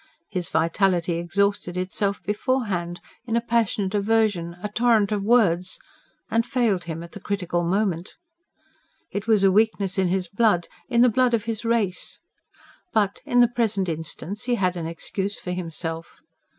His 0.31 0.49
vitality 0.49 1.17
exhausted 1.19 1.77
itself 1.77 2.23
beforehand 2.23 2.99
in 3.27 3.35
a 3.35 3.39
passionate 3.39 3.93
aversion, 3.93 4.57
a 4.63 4.67
torrent 4.67 5.11
of 5.11 5.21
words 5.21 5.77
and 6.31 6.43
failed 6.43 6.85
him 6.85 7.03
at 7.03 7.11
the 7.11 7.19
critical 7.19 7.63
moment. 7.63 8.15
It 9.11 9.27
was 9.27 9.43
a 9.43 9.51
weakness 9.51 9.99
in 9.99 10.07
his 10.07 10.27
blood 10.27 10.67
in 10.89 11.01
the 11.01 11.09
blood 11.09 11.35
of 11.35 11.45
his 11.45 11.63
race. 11.63 12.19
But 12.91 13.21
in 13.27 13.41
the 13.41 13.47
present 13.47 13.87
instance, 13.87 14.45
he 14.45 14.55
had 14.55 14.75
an 14.75 14.87
excuse 14.87 15.37
for 15.39 15.51
himself. 15.51 16.23